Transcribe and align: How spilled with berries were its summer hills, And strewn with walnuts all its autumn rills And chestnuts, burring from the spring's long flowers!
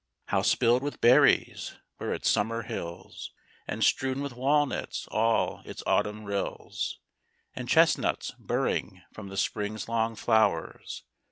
How 0.29 0.41
spilled 0.41 0.81
with 0.81 0.99
berries 0.99 1.75
were 1.99 2.11
its 2.11 2.27
summer 2.27 2.63
hills, 2.63 3.31
And 3.67 3.83
strewn 3.83 4.23
with 4.23 4.33
walnuts 4.33 5.07
all 5.11 5.61
its 5.63 5.83
autumn 5.85 6.23
rills 6.23 6.97
And 7.55 7.69
chestnuts, 7.69 8.31
burring 8.39 9.03
from 9.13 9.27
the 9.27 9.37
spring's 9.37 9.87
long 9.87 10.15
flowers! 10.15 11.03